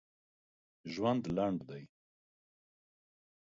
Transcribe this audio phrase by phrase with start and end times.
[0.93, 1.83] ژوند لنډ دی.